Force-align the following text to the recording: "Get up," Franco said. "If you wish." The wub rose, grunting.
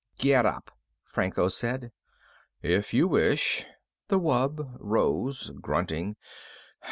"Get 0.17 0.47
up," 0.47 0.71
Franco 1.03 1.47
said. 1.47 1.91
"If 2.63 2.91
you 2.91 3.07
wish." 3.07 3.67
The 4.07 4.19
wub 4.19 4.75
rose, 4.79 5.51
grunting. 5.61 6.15